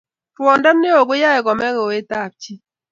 [0.37, 2.53] ruondo neoo ko yae kome kowetab chi